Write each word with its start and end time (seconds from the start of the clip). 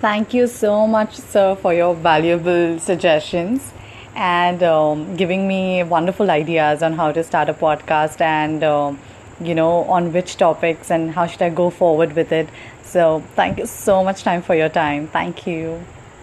Thank 0.00 0.32
you 0.32 0.46
so 0.46 0.86
much, 0.86 1.14
sir, 1.16 1.54
for 1.56 1.74
your 1.74 1.94
valuable 1.94 2.78
suggestions 2.78 3.72
and 4.14 4.62
um, 4.62 5.14
giving 5.16 5.46
me 5.46 5.82
wonderful 5.82 6.30
ideas 6.30 6.82
on 6.82 6.94
how 6.94 7.12
to 7.12 7.22
start 7.22 7.50
a 7.50 7.54
podcast 7.54 8.20
and, 8.20 8.64
um, 8.64 8.98
you 9.40 9.54
know, 9.54 9.84
on 9.84 10.12
which 10.14 10.36
topics 10.38 10.90
and 10.90 11.10
how 11.10 11.26
should 11.26 11.42
I 11.42 11.50
go 11.50 11.68
forward 11.68 12.14
with 12.16 12.32
it. 12.32 12.48
So, 12.82 13.22
thank 13.36 13.58
you 13.58 13.66
so 13.66 14.02
much 14.02 14.22
time 14.22 14.40
for 14.40 14.54
your 14.54 14.70
time. 14.70 15.06
Thank 15.06 15.46
you. 15.46 15.84